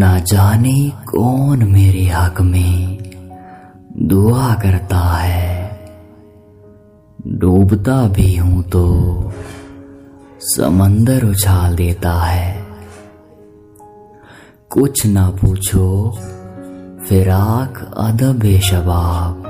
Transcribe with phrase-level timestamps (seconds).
[0.00, 2.98] ना जाने कौन मेरे हक में
[3.96, 5.80] दुआ करता है।
[7.26, 8.84] डूबता भी हूँ तो
[10.38, 12.66] समंदर उछाल देता है।
[14.70, 16.18] कुछ ना पूछो,
[17.08, 19.42] फिराक अदब शबाब।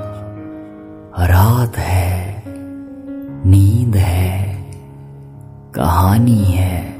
[1.19, 2.43] रात है,
[3.45, 4.55] नींद है,
[5.75, 6.90] कहानी है।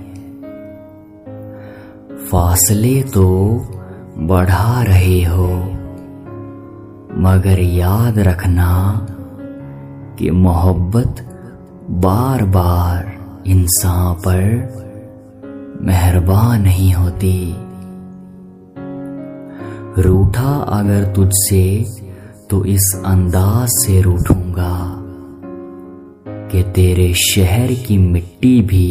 [2.31, 3.27] फासले तो
[4.17, 5.47] बढ़ा रहे हो,
[7.21, 9.07] मगर याद रखना
[10.19, 11.21] कि मोहब्बत
[11.89, 13.11] बार बार
[13.47, 14.43] इंसान पर
[15.81, 17.55] मेहरबान नहीं होती।
[20.01, 21.65] रूठा अगर तुझसे
[22.49, 24.77] तो इस अंदाज से रूठूँगा
[26.51, 28.87] कि तेरे शहर की मिट्टी भी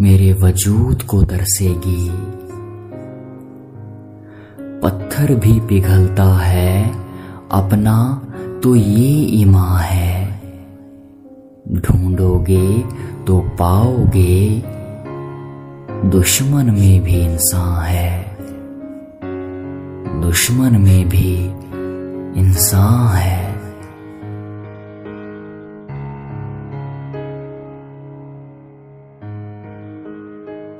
[0.00, 2.10] मेरे वजूद को तरसेगी।
[4.82, 6.94] पत्थर भी पिघलता है,
[7.52, 8.22] अपना
[8.62, 10.40] तो ये ईमा है।
[11.72, 12.78] ढूंढोगे
[13.26, 14.62] तो पाओगे,
[16.04, 18.36] दुश्मन में भी इंसान है।
[20.20, 21.44] दुश्मन में भी
[22.40, 23.47] इंसान है।